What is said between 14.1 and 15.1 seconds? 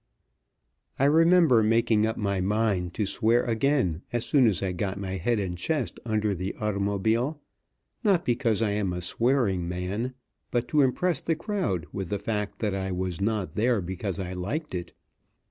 I liked it.